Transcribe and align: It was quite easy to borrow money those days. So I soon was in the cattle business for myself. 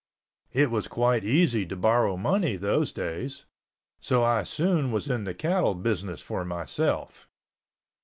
It 0.51 0.71
was 0.71 0.87
quite 0.87 1.23
easy 1.23 1.63
to 1.67 1.75
borrow 1.75 2.17
money 2.17 2.55
those 2.55 2.91
days. 2.91 3.45
So 3.99 4.23
I 4.23 4.41
soon 4.41 4.91
was 4.91 5.11
in 5.11 5.25
the 5.25 5.35
cattle 5.35 5.75
business 5.75 6.23
for 6.23 6.43
myself. 6.43 7.29